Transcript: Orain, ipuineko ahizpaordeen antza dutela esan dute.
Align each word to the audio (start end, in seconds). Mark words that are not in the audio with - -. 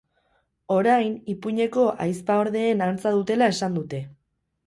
Orain, 0.75 1.11
ipuineko 1.33 1.85
ahizpaordeen 2.05 2.83
antza 2.87 3.13
dutela 3.19 3.53
esan 3.57 3.77
dute. 3.79 4.01